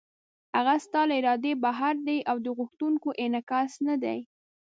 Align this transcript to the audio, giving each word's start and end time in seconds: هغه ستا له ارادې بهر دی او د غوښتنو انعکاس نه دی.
هغه 0.55 0.75
ستا 0.85 1.01
له 1.09 1.13
ارادې 1.19 1.53
بهر 1.65 1.95
دی 2.07 2.19
او 2.29 2.37
د 2.45 2.47
غوښتنو 2.57 3.07
انعکاس 3.23 3.71
نه 3.87 3.95
دی. 4.03 4.19